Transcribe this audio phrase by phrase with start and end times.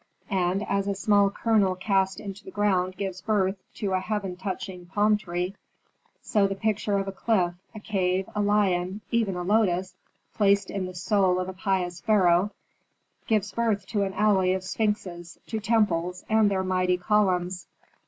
[0.31, 4.87] And as a small kernel cast into the ground gives birth to a heaven touching
[4.87, 5.53] palm tree,
[6.23, 9.93] so the picture of a cliff, a cave, a lion, even a lotus,
[10.33, 12.49] placed in the soul of a pious pharaoh,
[13.27, 17.67] gives birth to an alley of sphinxes, to temples and their mighty columns.